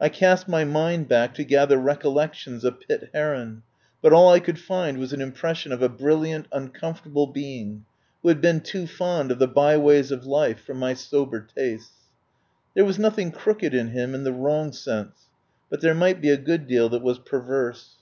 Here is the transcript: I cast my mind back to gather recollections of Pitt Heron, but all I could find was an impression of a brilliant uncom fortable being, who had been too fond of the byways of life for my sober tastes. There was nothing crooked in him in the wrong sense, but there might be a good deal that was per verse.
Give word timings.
I 0.00 0.08
cast 0.08 0.46
my 0.46 0.62
mind 0.62 1.08
back 1.08 1.34
to 1.34 1.42
gather 1.42 1.76
recollections 1.76 2.64
of 2.64 2.78
Pitt 2.78 3.10
Heron, 3.12 3.64
but 4.00 4.12
all 4.12 4.30
I 4.32 4.38
could 4.38 4.60
find 4.60 4.96
was 4.98 5.12
an 5.12 5.20
impression 5.20 5.72
of 5.72 5.82
a 5.82 5.88
brilliant 5.88 6.48
uncom 6.50 6.96
fortable 6.96 7.34
being, 7.34 7.84
who 8.22 8.28
had 8.28 8.40
been 8.40 8.60
too 8.60 8.86
fond 8.86 9.32
of 9.32 9.40
the 9.40 9.48
byways 9.48 10.12
of 10.12 10.24
life 10.24 10.60
for 10.64 10.74
my 10.74 10.94
sober 10.94 11.40
tastes. 11.40 11.96
There 12.74 12.84
was 12.84 12.96
nothing 12.96 13.32
crooked 13.32 13.74
in 13.74 13.88
him 13.88 14.14
in 14.14 14.22
the 14.22 14.32
wrong 14.32 14.70
sense, 14.70 15.22
but 15.68 15.80
there 15.80 15.94
might 15.94 16.20
be 16.20 16.30
a 16.30 16.36
good 16.36 16.68
deal 16.68 16.88
that 16.90 17.02
was 17.02 17.18
per 17.18 17.40
verse. 17.40 17.96